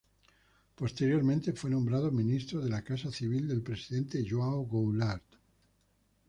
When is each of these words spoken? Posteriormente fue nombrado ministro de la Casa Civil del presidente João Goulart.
Posteriormente 0.77 1.53
fue 1.53 1.69
nombrado 1.69 2.09
ministro 2.09 2.59
de 2.59 2.71
la 2.71 2.81
Casa 2.83 3.11
Civil 3.11 3.47
del 3.47 3.61
presidente 3.61 4.25
João 4.25 4.63
Goulart. 4.67 5.21